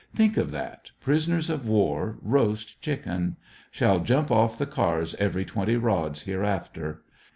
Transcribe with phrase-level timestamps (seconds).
[0.15, 3.35] Think of that, prisoners of war, roast chicken!
[3.69, 7.03] Shall jump off the cars every twenty rods hereafter.